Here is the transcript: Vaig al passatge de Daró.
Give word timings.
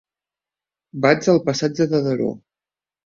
Vaig 1.05 1.29
al 1.35 1.41
passatge 1.51 1.87
de 1.93 2.01
Daró. 2.07 2.33